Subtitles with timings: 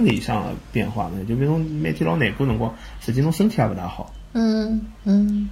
[0.00, 4.10] 生理上的变化呢，就比如侬每天老难过辰光，实际侬身体也勿大好。
[4.32, 5.50] 嗯嗯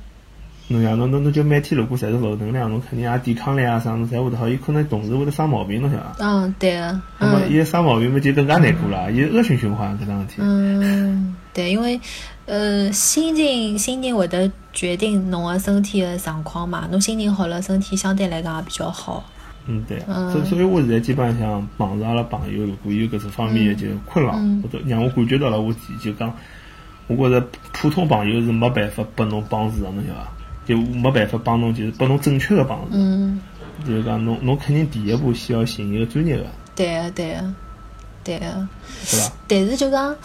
[0.69, 6.17] 侬像侬侬侬就每天如果侪是负能量，侬肯定也抵抗力啊啥侬侪会得好，伊可能同时会得生毛病，侬晓得伐？
[6.21, 10.35] 嗯，对个，那么嗯伊生毛病嘛就更加难过了，伊恶性循环搿桩事体。
[10.39, 12.01] 嗯，对，因为
[12.47, 16.89] 呃，心情心情会得决定侬个身体个状况嘛。
[16.91, 19.23] 侬心情好了，身体相对来讲也比较好。
[19.71, 20.01] 嗯，对
[20.33, 26.35] 所以所以我现在基本上像碰着阿拉朋友，如果有搿种方面的就困扰，嗯或者让我感觉到了，我就讲，
[27.07, 30.29] 我觉着普通朋友是没办法拨侬帮助的，侬晓得伐？
[30.67, 32.89] 就没办法帮侬，就是拨侬正确的帮助。
[32.93, 33.41] 嗯，
[33.87, 37.55] 就是讲，侬侬肯定第一步先要寻一个专业的，对啊，对啊，
[38.25, 38.69] 对啊。
[39.11, 39.33] 对伐？
[39.47, 40.17] 但是就讲，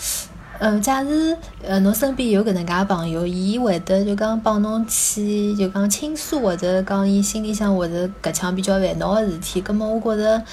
[0.59, 10.43] 呃，假使呃侬身边有搿能介个朋友，伊会得就讲帮侬去就讲倾诉，或者讲伊心里向或者搿腔比较烦恼个事体，葛末我觉着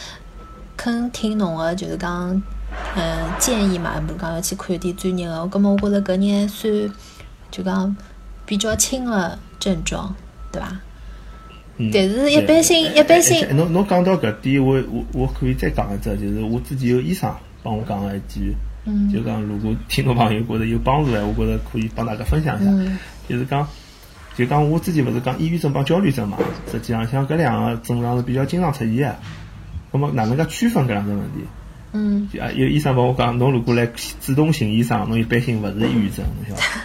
[0.77, 2.43] 肯听侬个就是讲，
[2.97, 6.93] 嗯、建议嘛，比如讲要去看一点专业个，葛末我觉着搿人还算
[7.51, 7.97] 就讲
[8.47, 10.13] 比较轻个症状，
[10.51, 10.81] 对伐？
[11.77, 18.55] 嗯，但是一般性一般性侬侬讲到搿点，我我我可以再讲一只，就是我之前有医生帮我讲了一句，
[18.91, 22.71] 嗯就讲如果听众朋友觉得有帮助的，我觉得可以帮大家分享一下。
[22.73, 23.67] 嗯就是讲，
[24.37, 26.37] 就讲我之前勿是讲抑郁症帮焦虑症嘛，
[26.71, 29.17] 实际上像搿两个症状是比较经常出现的。
[29.93, 31.45] 那么哪能介区分搿两个问题？
[31.93, 33.89] 嗯就啊，有医生帮我讲，侬如果来
[34.21, 36.81] 主动寻医生，侬一般性勿是抑郁症，侬晓得伐？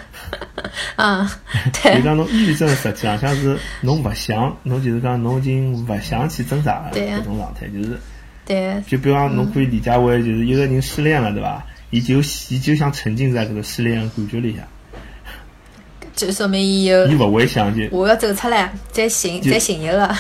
[1.04, 1.32] 啊，
[1.74, 8.00] 就对讲侬抑郁症实际上像是侬勿想，侬就是讲侬已经勿想去挣扎的对啊搿种状态，就是
[8.46, 11.64] 对，就比方侬可以理解为就是一个人失恋了，对伐？
[11.92, 12.20] 伊就
[12.50, 14.66] 伊就想沉浸在搿个失恋的感觉里向，
[16.16, 20.06] 就说明伊有伊勿会想就我要走出来，再寻再寻一个。
[20.06, 20.18] 哎，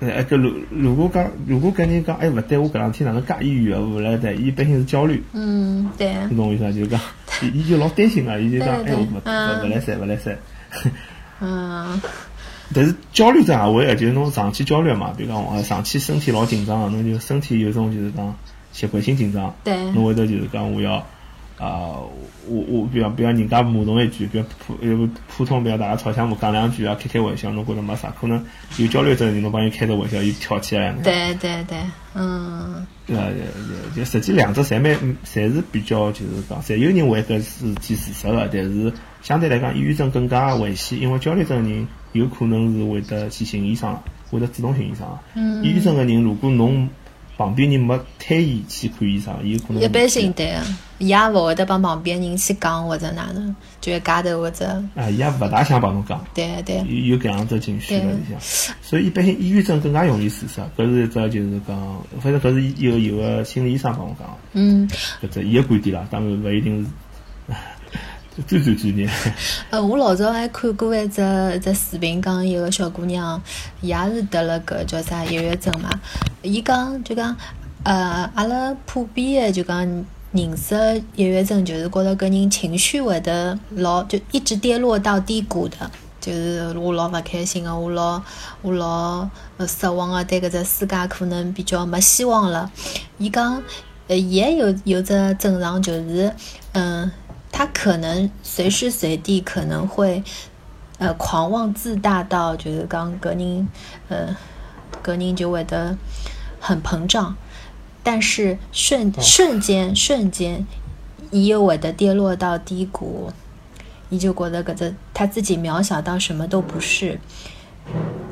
[0.00, 6.70] 哎，搿如如果讲，如果搿人讲，哎，勿对，我搿两天哪能介抑郁个，勿来对，伊一般性是焦虑，嗯，对，侬懂我意思伐？
[6.72, 7.00] 就是讲，
[7.42, 9.60] 伊伊就老担心个，伊就讲，哎，我勿嗯。
[9.60, 10.36] 勿勿来三，勿来三。
[11.40, 12.00] 嗯。
[12.74, 18.36] 但是焦虑症也会个，就是侬长期焦虑嘛，比如讲，呃，长期身体老紧张个，侬就身体有种就是讲
[18.76, 21.04] 习惯性紧张，对侬会得就是讲我要。
[21.58, 21.96] 啊、
[22.46, 28.44] 我我比方比方人家骂侬一句，比方普呃普通比方大家吵相骂讲两句啊，开开玩笑，侬觉着没啥，可能
[28.76, 30.92] 有焦虑症侬帮伊开个玩笑，伊跳起来。
[31.02, 31.78] 对对对，
[32.14, 33.28] 嗯对啊，
[33.94, 34.94] 就就实际两只侪蛮，
[35.24, 38.92] 侪是比较就是讲，侪有人为搿事体自杀个，但是
[39.22, 43.98] 相对来讲，抑郁症更加危险，因为焦虑症的人有可能是会得去寻医生，
[44.30, 45.06] 会得主动寻医生。
[45.34, 46.86] 嗯抑郁症个人，如果侬
[47.36, 50.62] 旁边人没推伊去看医生，伊有可能一般性对个，
[50.98, 56.24] 伊也勿会得帮旁边人去讲或者哪能，就一家头或者啊，伊也勿大想帮侬讲。
[56.34, 58.40] 对对有有搿样子情绪辣里向，
[58.82, 60.66] 所以一般性抑郁症更加容易自杀。
[60.76, 64.34] 搿是一只就是讲，反正搿是有有个心理医生帮我讲的。
[64.54, 64.88] 嗯
[65.22, 66.90] 搿只伊个观点啦，当然勿一定是
[68.46, 69.08] 最最专业。
[69.70, 71.22] 呃，我老早还看过一只
[71.54, 73.40] 一只视频，讲一个小姑娘，
[73.80, 75.90] 伊也是得了搿叫啥抑郁症嘛。
[76.42, 77.36] 伊讲就讲，
[77.84, 79.78] 呃，阿拉普遍的就讲
[80.32, 85.76] 认识抑郁症，就是觉得搿人情绪会得老就一直跌落到低谷的。
[86.18, 88.20] 就是我老勿开心个，我老
[88.60, 92.68] 我老呃失望个，对搿只世界可能比较没希望了。
[93.18, 93.62] 伊讲，
[94.08, 96.34] 呃，伊也有有只症状，就是
[96.72, 97.08] 嗯，
[97.56, 100.22] 他可能随时随地可能会
[100.98, 103.66] 呃狂妄自大到，就是讲搿人
[104.10, 104.36] 呃
[105.02, 105.96] 搿人就会得
[106.60, 107.34] 很膨胀，
[108.02, 110.66] 但是瞬瞬间瞬间，
[111.30, 113.32] 伊又会的跌落到低谷。
[114.10, 117.18] 伊就觉得搿只他自己渺小到什么都不是，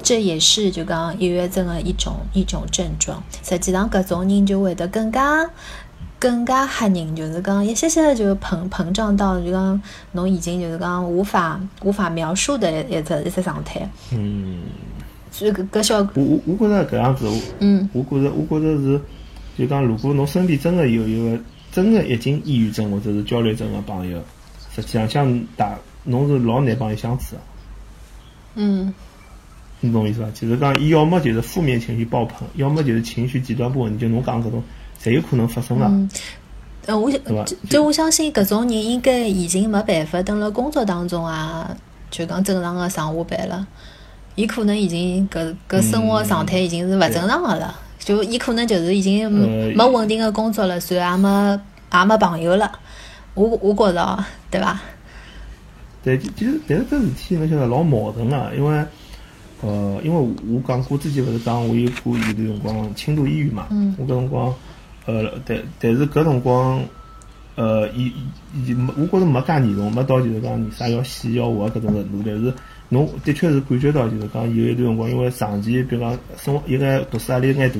[0.02, 3.22] 这也是就讲抑郁症的一种一种症状。
[3.42, 5.50] 实际上，搿种人就会得更加
[6.24, 13.86] 更加吓人，就是讲一些些就膨膨胀到就讲侬已经就是讲无法无法描述的一只一只状态。
[14.10, 14.62] 嗯，
[15.30, 18.98] 所以搿搿小我我我觉着搿样子，嗯我觉着我觉着是，
[19.58, 21.38] 就讲如果侬身边真的有一个
[21.70, 24.18] 真的已经抑郁症或者是焦虑症的朋友，
[24.74, 27.40] 实际上像大侬是老难帮伊相处的。
[28.54, 28.94] 嗯
[29.80, 30.30] 你懂我意思伐？
[30.30, 34.62] 就是讲，伊要么就是负面情绪爆棚，要么就是情绪极端不稳定，就侬讲搿种，
[35.02, 35.84] 侪有可能发生个。
[35.84, 36.10] 嗯。
[36.86, 37.18] 呃，我就
[37.70, 41.74] 就我相信搿种人应该已经没办法等辣工作当中啊，
[42.10, 43.66] 就讲正常的上下班了。
[44.34, 51.60] 伊可能已经搿搿生活状态已经是勿正常的了，就伊可能就是已经呃没稳定的工作了，然后也没
[51.92, 52.70] 也没朋友了。
[53.32, 54.78] 我我觉着哦，对伐？
[56.02, 58.84] 对，其其实但是搿事体侬晓得老矛盾个，因为
[59.62, 64.54] 呃，因为我讲过之前勿是讲我有过有段辰光轻度抑郁嘛，嗯我搿辰光
[65.06, 66.82] 呃，但但是搿辰光，
[67.56, 68.12] 呃，伊
[68.54, 72.22] 伊没，我觉着没介严重，没到就是讲啥要死要活搿种程度。
[72.24, 72.52] 但是
[72.88, 77.76] 侬的确是感觉到就是讲有一段辰光，因为长期比如讲生活一个读书压力有眼大，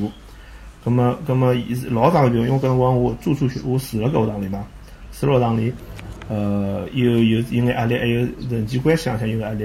[0.85, 4.65] 葛么葛么伊是老长个，因为搿辰光我住宿学我住辣搿学堂里嘛，
[5.13, 5.73] 住辣学堂里，
[6.29, 9.65] 呃，有有有眼压力，还有人际关系上向有压力。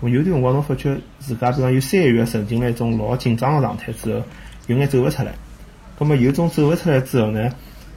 [0.00, 4.22] 咁有段辰光侬发觉自家比如讲有三个月沉浸辣一种老紧张个状态之后，
[4.68, 5.34] 有眼走勿出来。
[6.00, 7.52] 咁么有种走勿出来之后呢，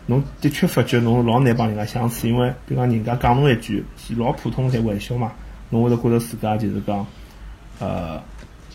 [0.07, 3.81] 侬的确发觉侬老难帮人家相处，因为比如讲人家讲侬一句，
[4.17, 5.31] 老普通个玩笑嘛，
[5.69, 7.07] 侬会得觉着自家就是讲，
[7.79, 8.21] 呃，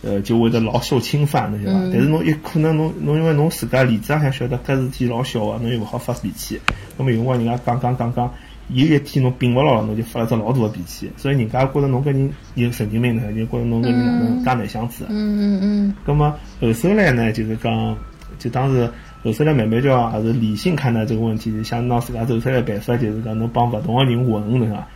[0.02, 1.80] 呃，就会得老受侵犯，侬晓得伐？
[1.92, 6.58] 但是侬一可能侬侬因为侬自家理智上向晓得搿事体老小个，侬又勿好发脾气。
[6.98, 8.32] 咁么有辰光人家讲讲讲讲，
[8.68, 15.04] 有一天侬摒勿牢了，侬就发了只老大个脾气，所以人家觉着侬搿人有神经病呢，就觉着侬搿人哪能介难相处。
[15.10, 15.94] 嗯嗯嗯。
[16.06, 17.94] 咁么后首来呢，就是讲，
[18.38, 18.90] 就当时。
[19.24, 24.86] 后首来慢慢叫还是理性看待这个问题，想拿自家走出来办法，就是讲侬帮勿同个人混，对伐？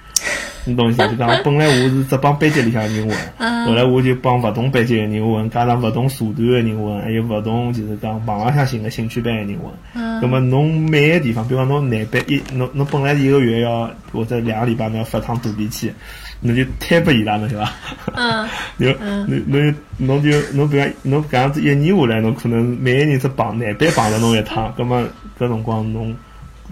[0.65, 0.99] 你懂意思？
[1.09, 10.21] 就讲本来我是只帮班级里向人混，后来我就帮勿同班级个人混，加上勿同社团个人混，还有勿同就是讲网浪向寻个兴趣班个人混。
[10.21, 15.93] 那么侬每个地方，比方侬难办一，侬侬本来一个月要或者两个礼拜侬要发趟肚皮去。
[16.45, 17.73] 侬就推拨伊拉侬晓得伐？
[18.15, 18.49] 嗯，
[18.79, 18.87] 就
[19.27, 25.01] 侬侬侬就侬比方侬搿样子一年下来，侬可能每个人只碰难办碰着侬一趟，葛末
[25.39, 26.17] 搿辰光侬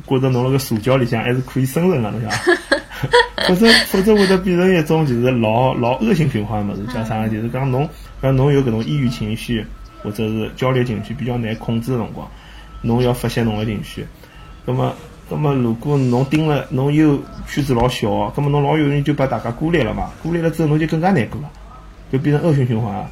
[0.09, 2.53] 觉着侬辣个社交里向还是可以生存个，侬晓得伐？
[3.49, 7.27] 否则否则会得变成一种就是老老恶性循环物事，叫啥？
[7.29, 7.89] 就是讲侬
[8.23, 9.65] 讲侬有搿种抑郁情绪
[10.03, 12.29] 或者是焦虑情绪比较难控制个辰光，
[12.83, 14.07] 侬要发泄侬个情绪，
[14.67, 14.95] 葛末。
[15.33, 17.17] 那么，如果侬盯了，侬又
[17.47, 20.11] 圈子老小，那么侬老容易就把大家孤立了嘛？
[20.25, 21.49] 孤立了之后，侬就更加难过了，
[22.11, 23.09] 就变成恶性循环了。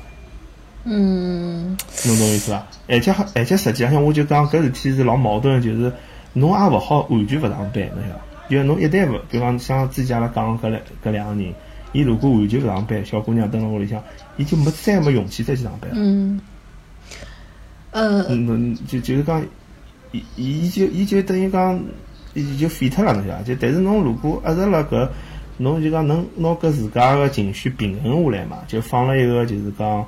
[0.83, 1.77] 嗯。
[2.05, 2.67] 侬懂意思伐？
[2.89, 5.93] 而且，而且实际上，像我就讲搿事体是老矛盾，就是
[6.33, 8.21] 侬也勿好完全勿上班，侬晓得？
[8.21, 11.53] 因为侬一旦勿，比方像之前阿拉讲搿两搿两个人，
[11.93, 14.03] 伊如果完全勿上班，小姑娘蹲辣屋里向，
[14.37, 15.97] 伊就没再没勇气再去上班了。
[15.99, 16.41] 嗯。
[17.91, 18.23] 呃。
[18.29, 19.45] 嗯，就就是讲，
[20.13, 21.79] 伊伊就伊就等于讲。
[22.35, 23.43] 伊就废脱了，侬晓得伐？
[23.43, 25.09] 就但是侬如果一直辣搿，
[25.57, 28.59] 侬就讲能拿搿自家个情绪平衡下来嘛？
[28.69, 30.07] 就放了一个就是讲，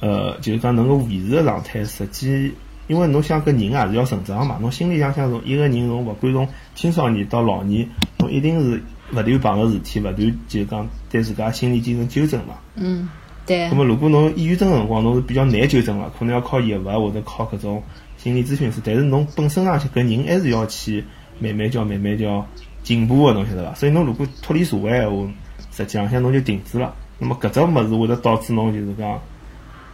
[0.00, 1.84] 呃，就是讲能够维持个状态。
[1.84, 2.52] 实际，
[2.88, 4.58] 因为侬想搿人也是要成长嘛。
[4.60, 7.88] 侬心里向想从一个人从勿管从青少年到老年，
[8.18, 8.82] 侬一定是
[9.12, 12.54] 勿断碰个事体，勿断就讲对自家心理进行纠正嘛。
[12.74, 13.08] 嗯，
[13.46, 13.68] 对。
[13.68, 17.82] 那么如果侬抑郁症个辰光，侬是比较难纠正了，可能要靠药物或者靠搿种。
[18.18, 21.04] 心理咨询师，但是侬本身上去搿人还是要去
[21.38, 22.44] 慢慢叫慢慢叫
[22.82, 23.74] 进步个，侬晓得伐？
[23.74, 25.28] 所以侬如果脱离社会闲话，
[25.70, 26.92] 实际浪向侬就停止了。
[27.20, 29.20] 那么搿只物事会得导致侬就是讲，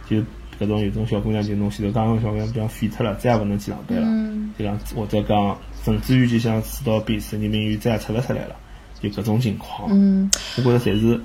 [0.09, 0.23] 就
[0.59, 4.07] 搿种有种小姑娘就侬前头讲个小姑娘比较废脱了，再也勿能去上班了。
[4.57, 8.55] 就讲或者讲，甚至于就像住到病死人命院再也出勿出来了，
[9.01, 9.89] 就搿种情况。
[9.91, 11.21] 嗯，我觉着侪是，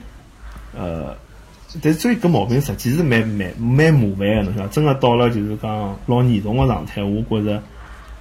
[0.76, 1.16] 呃。
[1.80, 7.62] 但是，所以搿毛病实际是蛮蛮蛮麻烦个，侬晓得，真个到了就是讲老严重个状态，我觉着，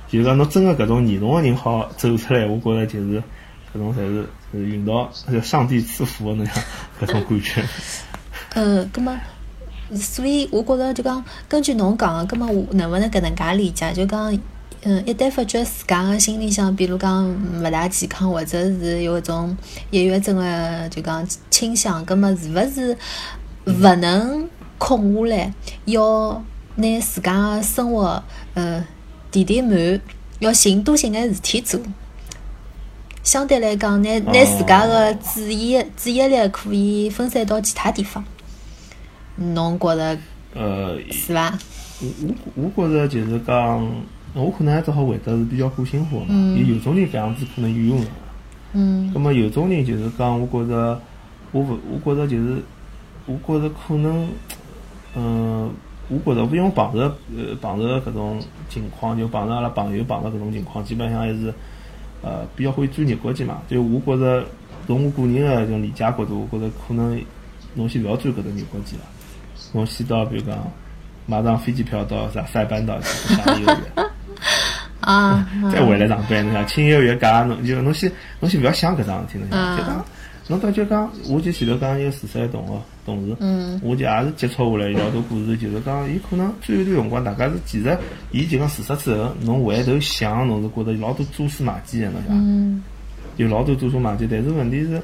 [0.08, 3.24] 就是讲侬真个搿种严重个人好走出来，我觉着就是
[3.74, 5.10] 搿种侪是是运到
[5.42, 6.64] 上帝赐福个，侬想
[7.02, 7.64] 搿种感觉。
[8.54, 9.20] 呃，葛么，
[9.96, 13.92] 所以我觉着就讲根据侬讲个，葛么我能勿能搿能介理解？
[13.94, 14.32] 就讲，
[14.84, 17.28] 嗯，一旦发觉自家个心里向，比如讲
[17.62, 19.56] 勿大健康，或者是有一种
[19.92, 22.98] 抑郁症个，就讲倾向，葛么是勿是？
[23.66, 25.54] 勿能空下来，
[25.86, 26.44] 要
[26.76, 28.24] 拿自家个生活
[28.56, 28.84] 呃
[29.30, 30.00] 填填满，
[30.40, 31.80] 要寻多寻眼事体做。
[33.22, 38.24] 相对来讲，拿拿自家个注意注意力可以分散到其他地方。
[39.40, 40.18] 侬觉着
[40.54, 41.58] 呃是伐？
[42.02, 42.08] 我
[42.56, 43.86] 我我觉着就是讲，
[44.34, 46.56] 我可能还只好回答是比较个性化嘛。
[46.58, 48.08] 有有种人搿样子可能有用的。
[48.74, 49.12] 嗯。
[49.14, 51.02] 那么有种人就是讲，我觉着
[51.52, 52.62] 我勿，我觉着就是。
[53.26, 54.28] 我觉着可能，
[55.16, 55.72] 嗯，
[56.08, 61.54] 我觉着，因为碰着呃碰着搿种情况，就碰着阿拉朋友碰着搿种情况，基本上还是
[62.24, 63.62] 呃比较会钻牛角尖嘛。
[63.70, 64.44] 就我觉着，
[64.88, 67.22] 从我个人个种理解角度，我觉着可能
[67.76, 69.06] 侬先勿要钻搿种牛角尖了，
[69.74, 70.58] 侬先到比如讲
[71.26, 74.04] 买张飞机票到啥塞班岛去上一个月，
[75.02, 80.06] 啊，再回来上班，侬想请一个月假，侬就侬先侬先勿要想搿桩事体，侬想就讲。
[80.48, 82.74] 侬倒就讲，我就前头讲一个四十岁同学
[83.06, 83.36] 同事，
[83.84, 87.96] 我就也是接触下来一条段故事，就是讲，伊可能最后一段辰光，大家是其实，
[88.32, 92.82] 伊就讲自杀之后，侬回头想，侬是觉得老多蛛丝马迹的，侬想，
[93.38, 95.00] 有老多蛛丝马迹，但是问题是，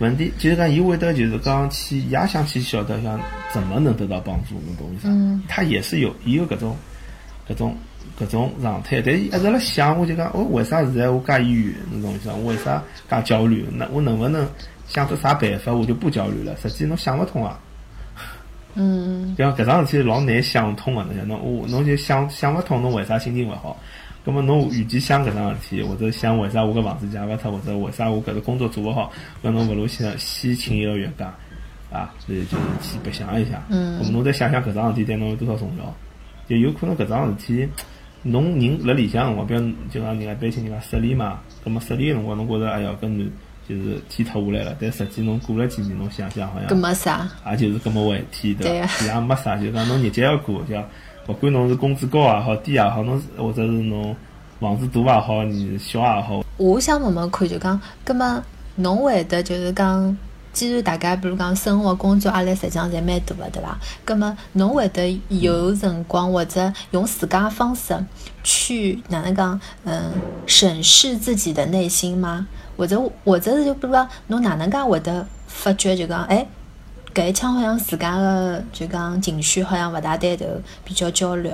[0.00, 3.20] 问题就是讲，伊会得就是讲去，也想去晓得，想
[3.52, 5.08] 怎么能得到帮助，侬懂意思？
[5.46, 6.74] 他也是有，伊有搿种，
[7.46, 7.76] 搿种，
[8.18, 11.76] 搿种状态，但是一直辣想，我就讲，我为啥现在我介抑郁？
[11.92, 12.34] 侬懂意思伐？
[12.36, 13.66] 为啥介焦虑？
[13.76, 14.48] 那我能不能
[14.88, 16.56] 想出啥办法，我就不焦虑了？
[16.56, 17.60] 实际侬想勿通啊。
[18.76, 19.34] 嗯。
[19.38, 23.78] 像搿桩事体老难想通个，侬想侬我侬就想想勿通，侬为啥心情勿好？
[24.24, 29.10] 葛末侬与其想搿桩事体，或者想为啥我搿房子借勿脱，或者为啥我搿个工作做勿好，
[29.42, 31.34] 搿侬勿如先先请一个月假，
[31.90, 32.56] 啊，就是去
[33.04, 33.62] 白相一下。
[33.70, 33.98] 嗯。
[33.98, 35.94] 葛末侬再想想搿桩事体对侬有多少重要？
[36.48, 37.68] 就有可能搿桩事体，
[38.22, 43.30] 侬人辣里向辰光，比如就讲人家般性人家失恋嘛，葛末失恋个辰光，侬觉着哎哟搿男
[43.68, 49.06] 就是天塌下来了，但实际侬过了几年，侬想想好像，搿没啥，也就是搿么回事体，对对伐？
[49.06, 50.74] 也没啥，就讲侬日脚要过，就
[51.30, 54.14] 勿管侬是工资高也好，低也好，侬或者是侬
[54.58, 58.42] 房子大也好，你小也好，我想问问看，就讲，葛么
[58.76, 60.16] 侬会得就是讲，
[60.52, 63.78] 既然大家比如讲生活、工作压力实际上侪蛮大个，对伐？
[64.04, 67.96] 葛么侬会得有辰光或者用自家个方式
[68.42, 70.12] 去哪能讲，嗯，
[70.46, 72.48] 审视自己的内心吗？
[72.76, 76.44] 或者或者是就比如讲，侬哪能介会得发觉就讲，哎，
[77.14, 80.46] 搿一腔好像自家的就讲情绪好像勿大对头，
[80.84, 81.52] 比较焦虑。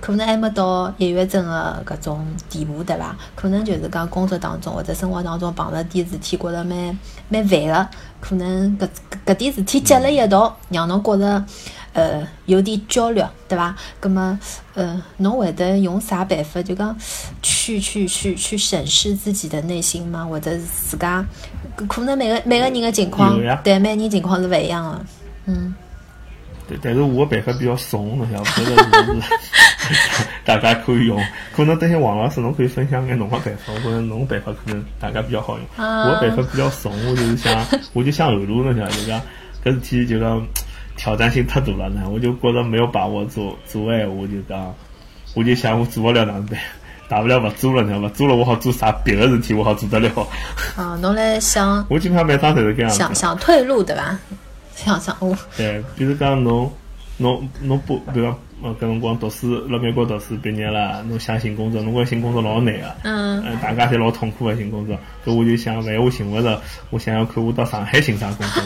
[0.00, 3.14] 可能还没到抑郁症的搿种地步，对吧？
[3.34, 7.88] 可能就是讲工作当中或者生活当中碰着点事体，觉着蛮蛮烦的。
[8.18, 8.88] 可能搿
[9.26, 11.44] 搿点事体结了一道，让侬觉着
[11.92, 13.74] 呃有点焦虑，对伐？
[13.98, 14.38] 葛么
[14.74, 16.96] 呃，侬会得用啥办法就讲
[17.42, 20.24] 去去去去审视自己的内心吗？
[20.24, 21.24] 或者是自家
[21.88, 25.04] 可能每个每个人的情况，对每个人情况是勿一样个。
[25.46, 25.74] 嗯
[26.68, 29.28] 对，但是我个办法比较怂，侬晓得，搿个是
[30.44, 31.20] 大家可以用。
[31.52, 35.84] 可能等下王老师侬可以分享眼侬个办法，我觉着侬办法可能大家比较好用。
[35.84, 39.20] 啊我办法比较怂，我就是想，我就想后路，侬晓得，就讲
[39.64, 40.46] 搿事体就讲
[41.00, 44.74] 挑战性太大了呢，我就觉着没有把握做做个闲话，就讲
[45.34, 46.58] 我就想我做不了哪能办。
[47.08, 48.08] 大不了勿做了，你知道伐？
[48.10, 50.10] 做了我好做啥别个事体，我好做得了。
[50.76, 52.96] 啊，侬来想 我基本上每趟侪是搿样子。
[52.98, 54.18] 想想退路，对伐？
[54.76, 56.70] 想想哦，对，比如讲侬
[57.16, 68.60] 侬侬不，比如讲呃搿辰光读书，辣美国读书毕业了，侬想寻工作，侬觉着寻工作老难个，嗯呃，大家侪老痛苦个寻工作，搿我就想，万一我寻勿着，我想想看，我到上海寻啥工作？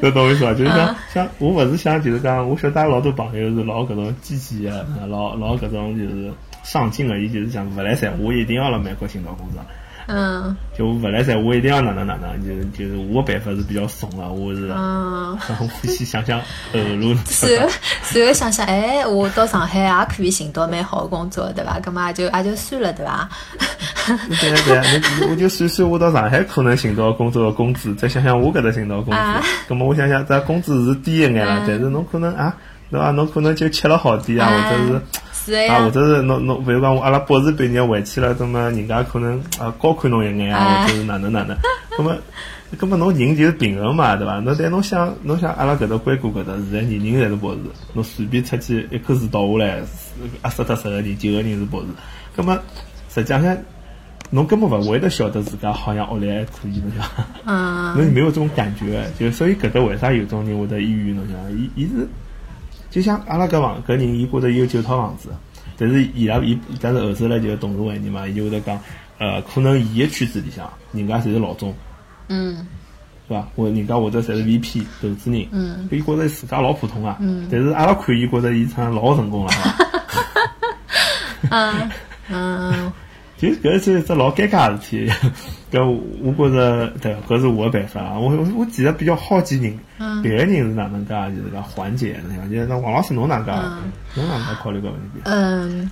[0.00, 0.52] 搿懂我意思伐？
[0.54, 9.62] 就是讲，像我勿是想，就是讲，我晓得老多朋友是老搿种积极个，老老搿种就是上进个，伊就是讲勿来三，我一定要辣美国寻到工作。
[10.08, 15.38] 嗯就我勿来三，我一定要哪能哪能，就是就是我办法是比较怂个，我是，嗯。
[15.60, 17.14] 我先想想后路。
[17.26, 17.68] 随后
[18.02, 21.78] 随后想想，哎，我到上海也可以寻到蛮好的工作，对吧？
[21.82, 23.28] 葛么也就也就算了，对伐？
[24.40, 24.84] 对啊对啊，
[25.20, 32.54] 那我就算算我到上海可能寻到工作的工资，再想想我搿搭寻到工资啊，葛么我想想，这工资是低一眼了，但是侬可能啊，
[32.90, 33.10] 对伐？
[33.12, 35.02] 侬可能就吃了好点啊，或者是。
[35.42, 41.56] 啊，是的呀或，者是侬侬，比如讲我阿拉博士毕业回去了，那么人家可能啊高看侬一眼啊，哎或者是哪能哪能，
[41.98, 42.16] 那么，
[42.78, 44.38] 那么侬人就是平衡嘛，对伐？
[44.40, 47.60] 侬但侬想侬想阿拉搿搭硅谷搿搭，现在人人侪是博士，
[47.92, 49.82] 侬随便出去一棵树倒下来，
[50.44, 51.88] 压死脱十个人，九个人是博士，
[52.36, 52.58] 那么
[53.12, 53.56] 实际上
[54.30, 57.26] 侬根本勿会得晓得自家好像学历还可以，侬晓得伐？
[57.46, 61.12] 嗯 侬没有这种感觉，就所以搿搭为啥有种人会得抑郁？
[61.12, 61.50] 侬晓得伐？
[61.50, 62.08] 伊伊是。
[62.92, 65.30] 就像阿拉搿房搿人，伊觉着伊有九套房子，
[65.78, 68.78] 但是伊拉伊但是后头来就是董事会人嘛，伊就会得讲，
[69.18, 71.74] 呃，可能伊个圈子里向人家侪是老总，
[72.28, 72.66] 嗯。
[73.28, 73.48] 是伐？
[73.56, 77.48] 或人家或者侪是 VP 投资人，嗯，伊觉着自家老普通啊，嗯。
[77.50, 79.74] 但是阿拉看伊觉着伊像老成功了，哈。
[81.50, 81.90] 嗯
[82.30, 82.92] 嗯
[83.42, 85.12] 就搿是一只老尴尬个事体，
[85.72, 88.16] 搿我觉着对，搿是我个办法啊。
[88.16, 92.48] 我我我其实比较好奇人，嗯别个人是哪能介就是讲缓解那样？
[92.48, 95.20] 就是那王老师侬哪介，嗯侬哪介考虑搿问题？
[95.24, 95.90] 嗯，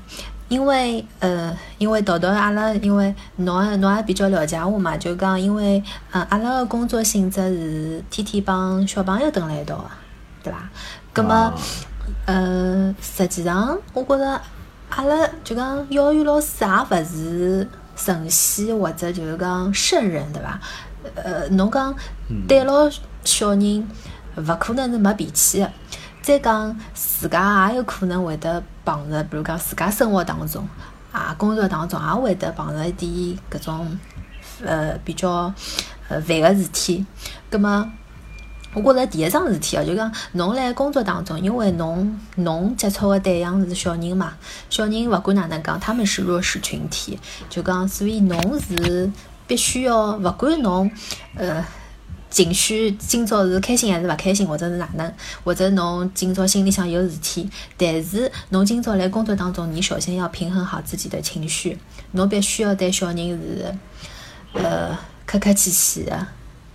[0.49, 9.85] 因为呃，因为豆豆阿拉，因为侬也侬也比较了解我嘛，就讲因为嗯，阿拉个工作性质是天天帮小朋友蹲辣一道个，
[10.45, 10.71] 对伐？
[11.13, 11.55] 葛么啊
[12.27, 14.41] 呃，实际上我觉着
[14.91, 20.61] 阿拉就讲幼儿园老师也勿是神仙或者就是讲圣人，对伐？
[21.15, 21.95] 呃，侬讲
[22.47, 22.91] 对牢
[23.25, 23.89] 小人，
[24.37, 25.71] 勿可能是没脾气个。
[26.23, 30.69] 再讲自家也有可能会得碰着，比如讲自家生活当中
[31.13, 33.11] 啊，工作当中也会得碰着一点
[33.51, 33.99] 搿种
[34.65, 35.53] 呃比较
[36.09, 37.07] 呃烦个事体。
[37.51, 37.91] 葛么，
[38.73, 44.35] 我觉着第一桩事体哦，就讲侬辣工作当中，因为侬侬接触个对象是小人嘛，
[44.69, 49.11] 小人勿管哪能讲，他们是弱势群体，就讲所以侬是
[49.49, 50.89] 必须要勿管侬
[51.35, 51.67] 呃
[52.31, 55.13] 情绪今朝是开心还是勿开心，或者是哪能，
[55.43, 61.77] 或者侬今朝心里向有事体，但是侬今朝辣工作当中，你首先要平衡好自己的情绪，
[62.13, 63.75] 侬必须要对小人是
[64.53, 64.97] 呃
[65.27, 66.29] 客客气气的，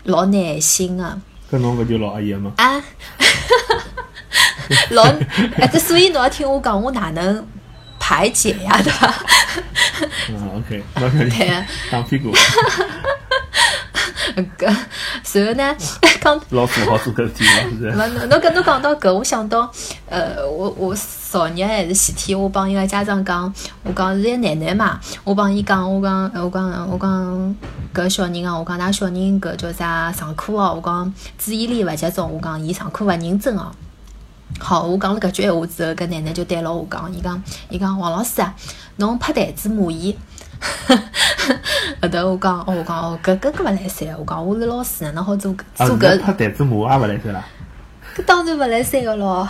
[0.04, 1.22] 老耐心的。
[1.52, 2.52] 搿侬勿就老阿爷吗？
[2.58, 2.82] 啊，
[4.92, 5.04] 老
[5.58, 7.46] 哎，这所以侬要听我讲，我哪能
[8.00, 9.14] 排解呀，对伐？
[10.30, 12.34] 嗯，OK，老小人打屁股。
[14.58, 14.66] 搿，
[15.34, 15.76] 然后呢，
[16.22, 17.44] 讲老师好做搿事体
[17.96, 19.72] 嘛， 是勿，侬侬搿侬讲到搿，我想到，
[20.10, 20.96] 呃，我我
[21.30, 23.54] 昨日还是前天，我帮一个家长讲，
[23.84, 27.56] 我讲是一个奶奶嘛，我帮伊讲，我讲，我讲，我讲
[27.94, 33.72] 搿小人啊，我讲㑚小人搿叫啥上课哦，我讲注意力勿集中，我讲伊上课勿认真哦。
[34.60, 38.56] 好，我讲了搿句闲话之后，搿奶奶就对牢我讲，伊讲，伊讲王老师啊，
[38.98, 40.16] 侬拍台子骂伊。
[42.02, 46.20] 后头我讲，哦，我讲哦，搿搿搿勿来三，我讲我是老师，哪能好做做搿？
[46.22, 47.44] 拍台子骂也勿来三啦。
[48.16, 49.48] 搿当然勿来三个咯。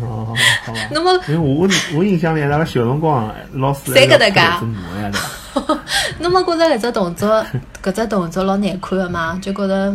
[0.00, 0.34] 哦，
[0.64, 0.78] 好吧。
[0.92, 4.40] 那么，因为我我印象里，阿拉小辰光老师侪搿搭介。
[4.66, 5.78] 骂呀，对伐？
[6.20, 7.44] 那么觉着搿只动作，
[7.82, 9.92] 搿只动作老难看个嘛，就觉着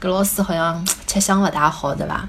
[0.00, 2.28] 搿老师好像 吃相勿大好，对伐？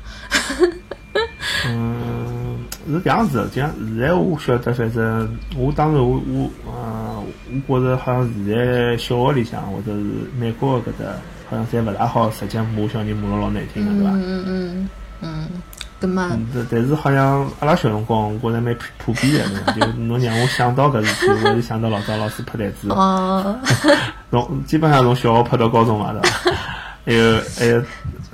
[1.67, 6.72] 嗯，是搿样子，像现在我晓得，反正我当时我我呃，
[7.67, 9.99] 我觉着好像现在小学里向或者是
[10.39, 11.05] 美国搿搭，
[11.49, 14.09] 好像侪勿大好，直接骂小人骂了老难听个，对伐？
[14.11, 14.89] 嗯嗯嗯
[15.21, 15.47] 嗯，
[16.01, 16.37] 搿么？
[16.53, 23.55] 但但是好像阿拉小辰光，我觉着蛮普遍个， 就侬让我想到搿事体，我就想到老早老师拍台子，哦，
[24.31, 26.51] 从基本上从小学拍到高中嘛，对伐？
[27.05, 27.83] 还有还有。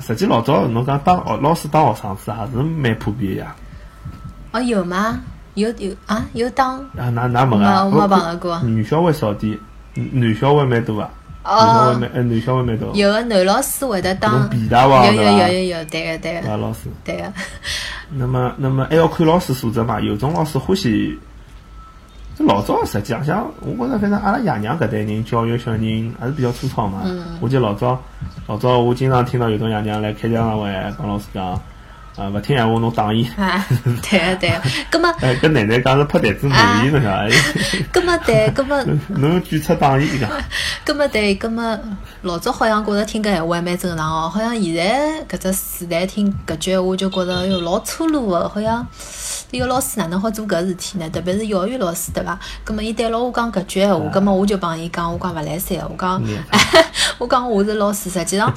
[0.01, 3.53] 实际老早侬讲当学老师当学生子还是蛮普遍呀。
[4.53, 5.19] 哦，有吗？
[5.55, 7.09] 有有啊，有当啊？
[7.09, 7.83] 哪哪问啊？
[7.85, 8.59] 我没碰到过。
[8.63, 9.57] 女小孩少点，
[9.93, 11.09] 男小孩蛮多啊。
[11.43, 11.55] 哦。
[11.57, 12.91] 男小孩蛮，呃，男小孩蛮多。
[12.95, 14.49] 有个男老师会得当。
[14.53, 16.47] 有有有有有，对个对个。
[16.47, 16.89] 男老师。
[17.03, 17.23] 对个。
[18.11, 19.99] 那么那么还要看老师素质嘛？
[19.99, 21.17] 有种老师欢喜。
[22.41, 27.01] 老早实际上，像我觉着，反正阿拉爷娘搿代人教育小人还是比较粗糙嘛。
[27.41, 28.01] 我记得老早，
[28.47, 31.61] 老早我经常听到有种爷娘来开家长会，跟老师讲，
[32.19, 33.25] 啊，勿听闲话侬打伊。
[33.37, 33.65] 啊，
[34.03, 35.09] 对个对个，葛末。
[35.21, 37.31] 哎，跟奶奶讲是拍台子骂伊， 侬晓得
[37.91, 38.83] 葛末对，葛末。
[39.07, 40.29] 侬举出打伊伊讲。
[40.83, 41.79] 葛末对，葛末
[42.23, 48.85] 老早好像觉着听搿闲话还蛮正常哦，好像现在搿只时代听搿句闲话就觉着哟老粗鲁个，好像。
[49.51, 51.09] 一个老师哪能好做搿事体呢？
[51.09, 52.37] 特别是幼儿园老师，对伐？
[52.63, 56.21] 葛末伊对牢我讲搿句闲话，葛末我就帮伊讲，我讲勿来三，我讲，
[57.17, 58.53] 我讲我是老师，实际上，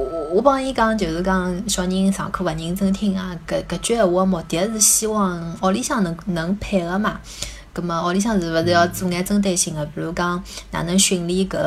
[0.00, 7.20] 我我帮伊讲，就是讲小人上课勿认真听啊，搿搿句闲话个目的是希望屋里向能能配合嘛。
[7.72, 9.84] 葛末屋里向是勿是要做眼针对性个？
[9.86, 11.58] 比如讲哪能训练搿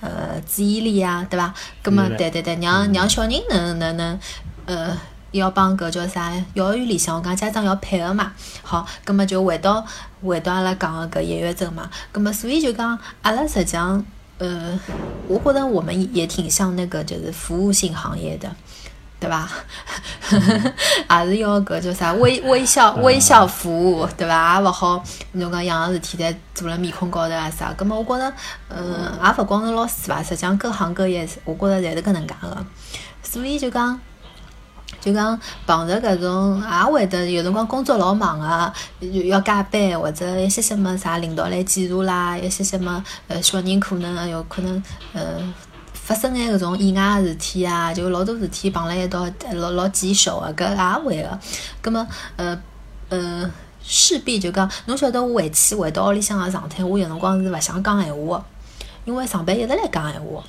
[0.00, 1.52] 呃注意力啊，对伐？
[1.82, 4.18] 葛末对对对，让让小人能能能
[4.66, 4.96] 呃。
[5.32, 6.32] 要帮搿叫啥？
[6.54, 8.32] 幼儿园里向，我讲家长要配合嘛。
[8.62, 9.86] 好，葛末就回到
[10.24, 11.88] 回到阿拉讲个搿抑郁症嘛。
[12.10, 14.04] 葛末所以就讲，阿拉实际上，
[14.40, 14.78] 呃，
[15.28, 18.50] 我觉得我们也挺像那个就是服务性行业的，
[19.20, 19.50] 对吧？
[21.06, 22.12] 还是要个叫啥？
[22.14, 24.56] 微微笑微笑服务，对吧？
[24.58, 27.70] 也勿好侬讲样样事体侪做了面孔高头啊啥。
[27.74, 28.32] 葛么我觉着，
[28.70, 32.64] 嗯，也勿光是老师吧，实际上各行各业，我觉着侪是搿能介个。
[33.22, 34.00] 所以就讲。
[35.00, 44.82] 就讲碰着搿种，也会得有辰光工作老忙个，要加班或者一些什么啥领导来检查啦，一些什么呃小人可能有可能
[45.14, 45.54] 呃
[45.92, 51.38] 发生眼搿种意外个事体啊，就老多事体碰辣一道，老老棘手个，搿也会个。
[51.80, 52.60] 葛末呃
[53.08, 53.50] 呃
[53.82, 58.44] 势必就讲，侬晓得我回去回到屋里向个状态，我有辰光是勿想讲闲话，
[59.06, 60.42] 因为上班一直辣讲闲话。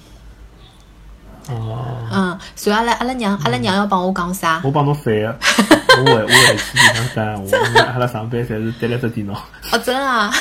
[1.49, 1.77] 哦，
[2.11, 4.61] 嗯，所以阿拉阿拉娘阿拉娘要帮我讲啥？
[4.63, 5.39] 我帮侬反个，
[5.99, 9.33] 我回我回去里向干，我阿拉上班侪是对了只电脑。
[9.71, 10.31] 哦，真啊。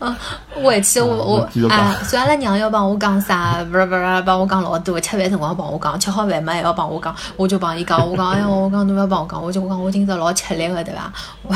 [0.00, 0.16] 嗯，
[0.62, 4.98] 回去我我啊，所以阿拉娘要帮我讲啥， 不是不是帮我讲老多。
[5.00, 11.12] 吃饭辰光帮我讲，吃好饭嘛还要帮我讲，我就帮伊讲，我讲哎呀，我讲侬勿要帮我讲，我就我讲我今朝老吃力个对伐？
[11.42, 11.54] 我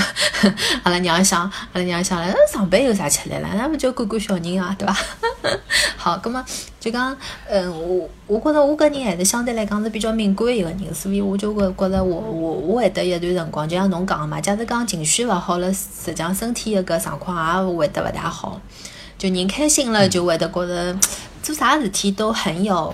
[0.85, 3.49] 阿拉娘想，阿拉娘想了，上班有啥吃力了？
[3.55, 4.97] 那勿就管管小人啊，对伐？
[5.97, 6.45] 好，葛么
[6.81, 7.17] 就讲，
[7.49, 18.61] 嗯，我我觉着我个人还是相对来讲是比较敏感一个人，所以我就觉觉着我我我会得一段辰光，就像侬讲个嘛，假使讲情绪勿好了，实际上身体一个状况也会得勿大好。
[19.23, 20.99] 就人开心了，就会得觉着
[21.45, 22.93] 做啥事体都很有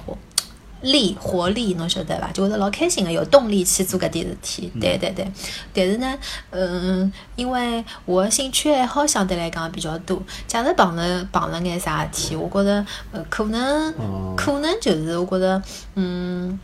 [0.82, 2.30] 力活力，侬晓得伐？
[2.32, 4.70] 就会得老开心个，有动力去做搿点事体。
[4.78, 5.26] 对对对，
[5.72, 6.18] 但是呢，
[6.50, 15.62] 嗯，因为我的兴趣爱好相对来讲比较多，假如碰着碰着眼啥事体，我觉着呃可能哦可能就是我觉着
[15.94, 16.60] 嗯。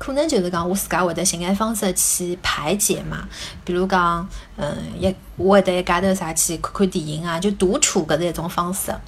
[0.00, 3.28] 可能就是讲，我自家会得寻眼方式去排解嘛，
[3.66, 8.90] 比如讲，嗯，一我会得一家头啥去看看电影啊，就独处搿是一种方式。
[8.90, 8.98] 啊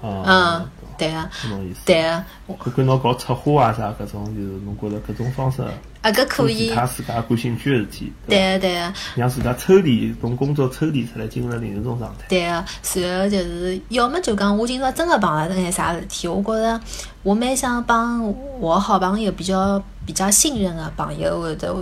[0.00, 1.80] 嗯，，对个，搿种意思。
[1.84, 5.62] 对个，我看看侬搞策划啊啥搿种，就是侬觉着搿种方式
[6.02, 8.92] 啊搿可以他自家感兴趣的事体，对个对个。
[9.14, 12.24] 让自家抽离从工作抽离出来，进入另一种状态。
[12.28, 12.64] 对个，
[13.00, 16.80] 然后就是要么就讲我今朝真个碰着眼啥事体，我觉着
[17.22, 21.74] 我蛮想帮我好朋友比较比较信任个朋友会得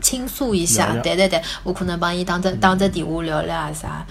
[0.00, 4.06] 倾诉一下对对对，我可能帮伊打只打只电话聊聊啊啥。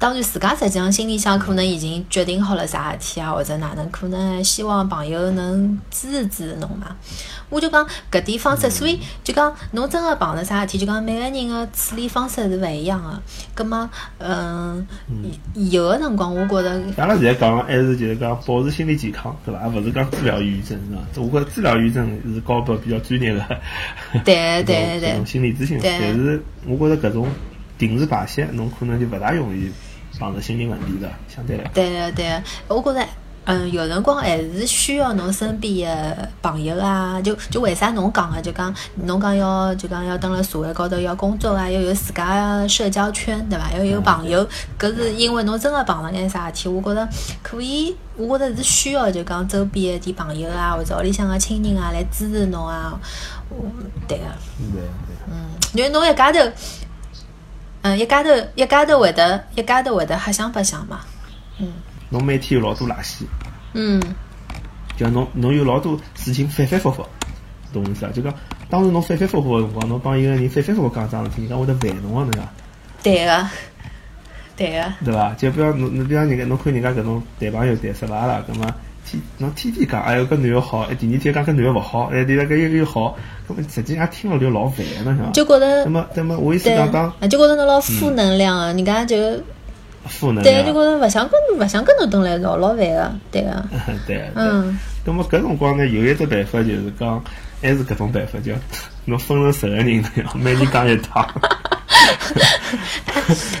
[0.00, 6.96] 当然，自家实际上心里向可能已经决定好了啥事体啊，或者哪能，可能还希望朋友能支持支持侬嘛。
[7.50, 13.20] 我就讲搿点方式，所以就讲侬真个碰着啥事体，就讲每个人个处理方式是勿一样个。
[13.54, 14.86] 葛么，嗯，
[15.54, 19.60] 有个辰光，我觉着阿拉现在讲还是就是讲保持心理健康，对伐？
[19.60, 20.78] 而勿是讲治疗抑郁症，
[21.12, 21.20] 是伐？
[21.20, 23.44] 我觉着治疗抑郁症是高表比较专业个。
[24.24, 27.28] 对对对心理咨询，对但是我觉着搿种
[27.76, 29.70] 定时排泄，侬可能就勿大容易
[30.20, 31.72] 碰着心理问题的，相对来讲。
[31.72, 33.04] 对个对个，我觉着。
[33.46, 38.72] 嗯，有辰光还是需要侬身边的朋友啊，就就为啥侬讲啊，就讲
[39.06, 43.72] 侬讲要就讲要登了社会高头要工作啊，要有自家的社交圈，对伐？
[43.72, 44.46] 要有朋友，
[44.78, 47.08] 搿是因为侬真个碰着眼啥事体，我觉着
[47.42, 52.92] 可以，我觉着是需要就讲周边的点朋友啊，或者屋里向个亲人啊来支持侬啊，
[53.48, 53.64] 我
[54.06, 54.24] 对个。
[54.58, 54.82] 对对。
[55.32, 56.38] 嗯，因为侬一家头，
[57.82, 61.00] 嗯，一家头一家头会得一家头会得瞎想白想嘛，
[61.58, 61.72] 嗯
[62.10, 63.24] 侬每天有老多垃圾，
[63.72, 64.02] 嗯，
[64.96, 67.06] 就侬侬有老多事情反反复复，
[67.72, 68.12] 懂我意思啊？
[68.12, 68.34] 就讲，
[68.68, 72.48] 当时侬反反复复个辰光，侬帮一个人反反复复讲桩事体，人家会得烦侬个，侬讲
[73.02, 73.48] 对个，
[74.56, 75.32] 对个，对伐？
[75.38, 78.66] 就比方侬侬比方人家侬看人家搿种谈朋友谈失败了，葛末
[79.04, 83.16] 天侬天天讲，哎哟搿男个好，哎第二天讲搿男个勿好，哎第二个又又好，
[83.48, 85.32] 搿么实际上听了就老烦个，侬晓得伐？
[85.32, 89.16] 就觉得那么那么我意思，讲讲啊就觉得侬老负能量啊，人家就
[90.06, 93.64] 负能量对，量就觉，得勿想跟勿想跟侬蹲来一道，老烦个，对个，
[94.06, 94.30] 对对。
[94.34, 97.22] 嗯，咁么搿辰光呢，有一只办法就是讲，
[97.62, 98.52] 还是搿种办法，叫
[99.06, 99.86] 侬分成十个人
[100.16, 101.26] 那样，每人讲一趟。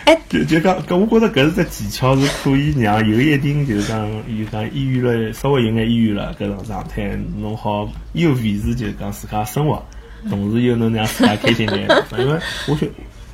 [0.04, 9.82] 哎，就就讲，搿我觉着搿是只技巧，是可以让有一定就是讲，有讲抑郁了，稍微有眼抑郁了搿种状态，侬好又维持就是讲自家生活，
[10.28, 11.88] 同时又能让自家开心点。
[12.18, 12.90] 因为我觉，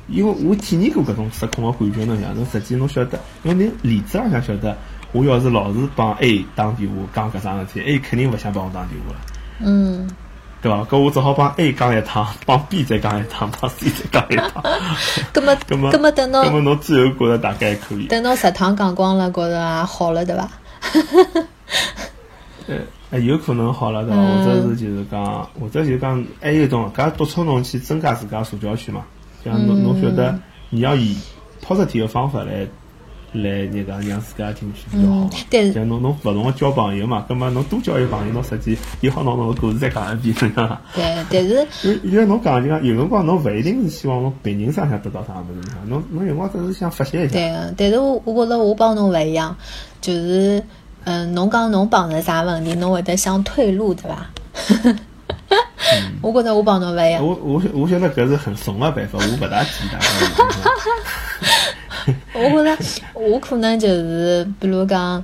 [0.07, 4.77] 因为我体验过搿种失控的感觉，侬想，侬实际侬晓得，因为侬理智浪向晓得，
[5.11, 9.19] 我要是老是帮 A 打电话讲搿桩事体，A 肯定勿想帮我打电话了。
[9.59, 10.07] 嗯，
[10.67, 10.83] 对伐？
[10.85, 14.63] 搿我只好帮 A 讲一趟，帮 B 再讲一趟，帮 C 再讲一趟。
[15.33, 18.07] 葛么 葛么，葛么等葛么侬侬最后觉着大概可以。
[18.07, 20.49] 等侬十堂讲光了，觉着也好了，对伐？
[22.67, 22.75] 呃，
[23.11, 24.17] 呃有可能好了对伐？
[24.21, 29.01] 嗯或者是就是讲，或者就是讲，还有一种，搿督促侬去增加自家社交圈嘛。
[29.43, 30.37] 像侬侬晓得，
[30.69, 31.17] 你要以
[31.65, 32.67] positive 的方法来
[33.33, 35.29] 来那个让自家情绪比较好嗯。
[35.49, 40.81] 但是像侬侬勿同个交朋友嘛，葛么侬多交一个朋友，侬实际又好拿侬个故事再讲一遍，对伐？
[40.95, 47.33] 对，但是因为因为侬讲就讲，有辰光侬勿一定是希望侬别人身上向得到啥物事，侬侬有辰光只是想发泄一下。
[47.33, 49.55] 对个，但是我我觉着我帮侬勿一样，
[50.01, 50.63] 就是
[51.03, 54.25] 嗯，侬讲侬碰着啥问题，侬会得想退路，对伐？
[56.21, 60.27] 我觉着我帮侬勿一样，我我我晓得搿是很怂个办法，我勿大建议大家用。
[62.33, 62.77] 我觉着
[63.13, 65.23] 我可能就是比如讲，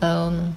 [0.00, 0.54] 嗯。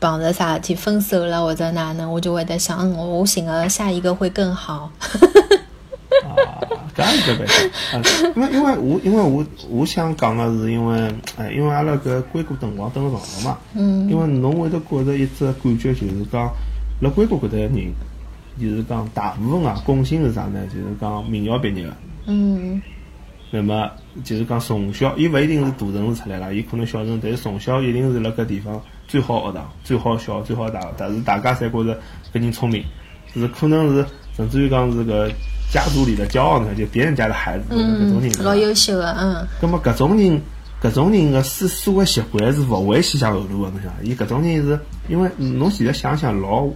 [0.00, 4.90] 碰着啥事体分手了或者哪能，我就会得想，嗯我我寻个下一个会更好。
[5.00, 6.60] 啊，
[6.94, 7.96] 搿也是个办法。
[7.96, 8.02] 啊，
[8.36, 16.52] 因为因为我因为我我想讲个是因为，哎，因为阿拉搿硅谷辰光蹲了长了嘛，嗯因为侬会得觉着一只感觉就是讲，
[17.00, 17.94] 辣硅谷搿搭个人，
[18.60, 20.60] 就是讲大部分啊共性是啥呢？
[20.66, 21.92] 就是讲名校毕业个。
[22.26, 22.82] 嗯
[23.50, 23.90] 那么
[24.22, 31.98] 就是讲从小，伊勿一定是大城市出来啦，伊可能小城，但是从小一定是辣搿地方最好学堂、最好小、最好大学，但是大家侪觉着
[32.32, 32.84] 搿人聪明，
[33.34, 35.28] 是可能是甚至于讲是个
[35.72, 38.30] 家族里的骄傲呢，就别人家的孩子搿种人。
[38.38, 40.40] 嗯，老优秀个，嗯咁么搿种人，
[40.80, 43.94] 搿种人个思思维习惯是勿会先向后路个，侬晓得伐？
[44.02, 46.68] 伊搿种人是因为侬现在想想老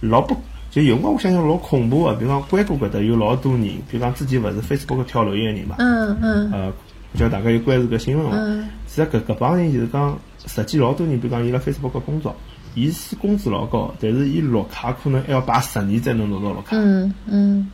[0.00, 0.36] 老不。
[0.70, 6.72] 就有辰光我想想老恐怖个，比方讲硅谷搿搭有老多人，比方讲之前勿是 Facebook 跳楼一个人嘛，嗯嗯呃，
[7.14, 8.36] 叫大家有关注搿新闻伐？
[8.36, 12.34] 嗯其实搿搿帮人就是讲，实际老多人，比如讲伊辣 Facebook 工作，
[12.74, 16.68] 伊是工资老高，但是伊绿卡可能还要摆十年才能拿到绿卡。
[16.72, 17.70] 嗯嗯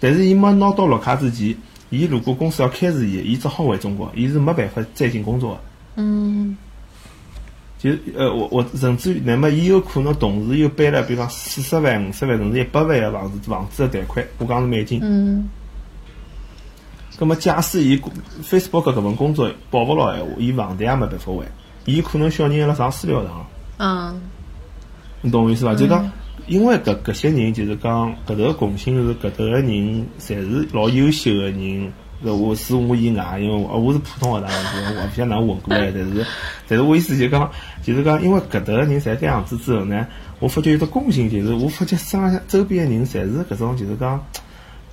[0.00, 1.54] 但是伊没拿到绿卡之前，
[1.90, 5.60] 伊如果公司要开除伊，伊只好回中国，伊是没办法再进工作的。
[5.96, 6.56] 嗯
[7.78, 15.00] 就呃，我我甚至于，那么伊有可能同时又背了，比如讲四十万、五十万，甚至一百万个房子房子的贷款，我讲是美金。
[15.02, 15.48] 嗯
[17.16, 17.96] 葛么假使伊
[18.44, 21.46] Facebook 搿份工作保勿牢闲话，伊房贷也没办法还，
[21.84, 23.46] 伊可能小人还辣上私疗堂，
[23.78, 24.20] 嗯
[25.20, 25.74] 你懂我意思伐？
[25.74, 26.10] 就讲，
[26.46, 29.64] 因为搿搿些人就是讲搿头个共性是搿头个人
[30.20, 31.92] 侪是老优秀个人。
[32.24, 36.26] 搿我是我以外，因为我我是普通学堂，我我勿晓得哪混过来，但是
[36.68, 37.50] 但是我意思就讲，
[37.82, 40.06] 就是讲，因为搿搭个人侪搿样子之后呢，
[40.40, 44.20] 我发觉有只共性，就是我发觉身浪向周边个人侪是搿种，就是讲。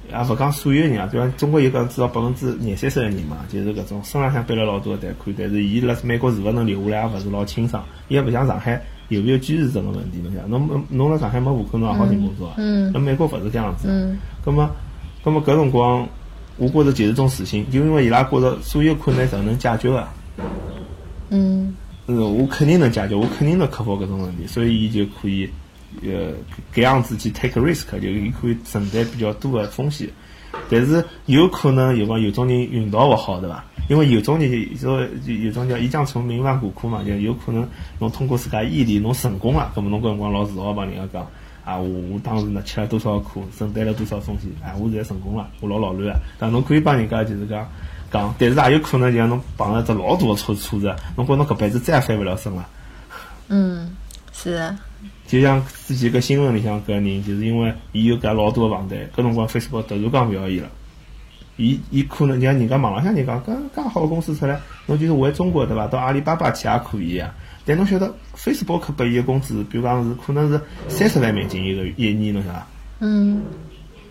[0.08, 12.54] 也勿讲所有人啊，比方中国有讲至少百分之廿三十个人嘛，就是搿种身浪向背了老多个贷款，但是伊辣美国是勿能留下来，也勿是老清爽，伊也勿像上海有没有居住证个问题，侬想，侬侬辣上海没户口，侬也好寻工作啊。
[12.58, 13.88] 嗯辣美国勿是搿样子。
[13.90, 14.70] 嗯葛么，
[15.24, 16.08] 葛么搿辰光，
[16.58, 20.08] 我觉着就是种自信，就因为伊拉觉着所有困难侪能解决个，
[21.30, 25.50] 嗯呃，我肯定能解决，我肯定能克服搿种问题，所以伊就可以，
[26.04, 26.32] 呃，
[26.74, 30.08] 搿样子去 take risk，就伊可以承担比较多个风险。
[30.70, 33.64] 但是有可能有讲有种人运道勿好，对伐？
[33.90, 37.68] 因为有种人就说有种叫一将成名万骨枯嘛，就有可能
[38.00, 41.28] 侬通过自家毅力侬成功了，葛么侬搿辰光老自豪帮人家讲
[41.66, 46.20] 啊，我我当时呢吃了多少苦，承担了多少风险，啊，我现在成功了，我老老卵啊！
[46.38, 47.68] 但侬可以帮人家就是讲
[48.12, 52.70] 讲，但是也有可能就像侬碰着只老大个挫挫折，侬觉侬搿辈子再也翻勿了身了。
[53.48, 53.96] 嗯，
[54.32, 54.78] 是的，
[55.28, 60.68] 就像之前搿新闻里向搿人，就是因为伊有搿老多个房贷，搿辰光 Facebook 突然讲勿要伊了。
[61.58, 65.88] 伊伊可能就像人家网浪向人讲，搿介好个公司出来，侬就是回中国对伐？
[65.88, 67.34] 到阿里巴巴去也可以啊。
[67.66, 72.68] 但侬晓得 Facebook 拨伊个工资，比如讲是可能是三十万美金一个一年，侬晓得伐？
[73.00, 73.42] 嗯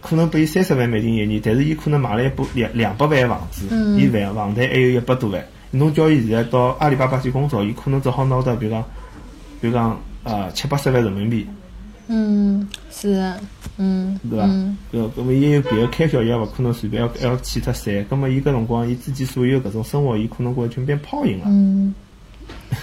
[0.01, 5.43] 可能拨伊三十万美金一年，但是伊可能买了一部两两百万个房子，嗯伊房房贷还有一百多万。
[5.71, 8.85] 侬叫伊现在到阿里巴巴去工作，伊可能只好拿到比如讲，
[9.61, 11.47] 比如讲呃七八十万人民币。
[12.07, 13.41] 嗯，是的，
[13.79, 14.45] 嗯对伐？
[14.47, 17.95] 嗯搿搿么伊有别个开销，伊也勿可能随便要要去脱散。
[18.11, 21.47] 搿么伊搿辰光，伊自己所有搿种生活，伊可能觉着全变泡影了。
[21.49, 21.95] 嗯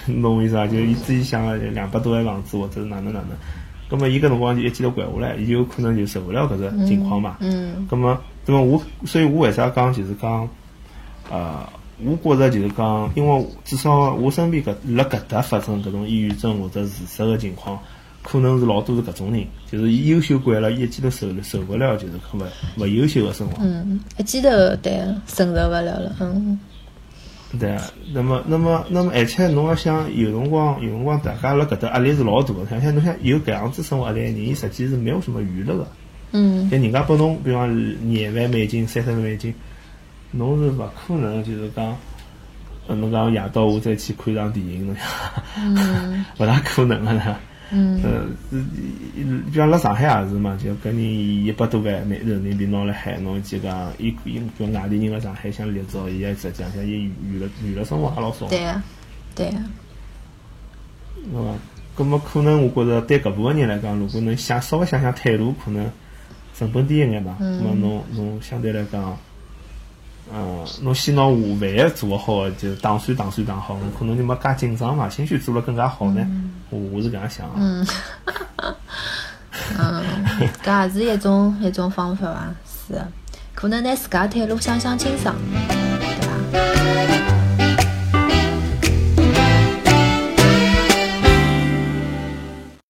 [0.07, 0.67] 侬意思伐？
[0.67, 3.29] 就伊自己想个两百多万房子，或者是哪能哪能。
[3.89, 7.35] 搿么伊搿辰光就一记头掼下来，伊有可能就受勿了搿只情况嘛。
[7.41, 10.47] 嗯咁么，咁么我，所以我为啥讲就是讲，
[11.29, 11.67] 呃，
[12.01, 17.77] 我觉着就是讲，因为至少我身边搿辣搿搭发生搿种抑郁症或者自杀个情况，
[18.23, 22.43] 可能是老多是搿种人，就是伊优秀惯了，伊一记头受受勿了，就是搿勿
[22.77, 23.57] 勿优秀个生活。
[23.61, 24.49] 嗯，一记头
[24.81, 26.57] 对承受勿了了，嗯
[27.59, 27.83] 对啊，
[28.13, 32.65] 那么，那么，那么，而且侬要想，有辰光，有辰光，大家辣搿搭压力是老大个。
[32.69, 35.87] 想想，侬想有搿样子生活压力个人，伊实际是没有什么娱乐个。
[36.31, 37.69] 嗯像人家拨侬，比方
[38.09, 39.53] 廿万美金、三十万美金，
[40.31, 41.97] 侬是勿可能就是讲，
[42.87, 45.05] 呃侬讲夜到我再去看场电影，侬想，
[45.57, 47.37] 嗯 勿大可能个啦。
[47.73, 48.63] 嗯呃，是，
[49.51, 58.83] 比方辣上海也是嘛，就搿人一百多万美人民币拿辣海，侬就讲，伊伊比如外地人辣上海想立足，伊也实际上像伊娱乐娱乐生活也老少，对啊
[59.33, 59.63] 对啊，
[61.31, 61.53] 对伐？
[61.95, 65.89] 葛么可能我觉着对搿部分人来讲，如果能想稍微想想退路，可能
[66.57, 67.37] 成本低一眼吧。
[67.39, 69.17] 嗯葛么侬侬相对来讲，
[70.33, 76.25] 嗯，侬先拿午饭业做好，就打算打算打好，侬可能就没介紧张嘛，兴许做了更加好呢。
[76.69, 77.53] 我我是搿样想啊。
[77.57, 77.85] 嗯
[79.77, 80.03] 嗯，
[80.63, 82.55] 搿也是一种一种方法伐？
[82.87, 83.07] 是的，
[83.53, 85.35] 可能拿自家退路想想清爽？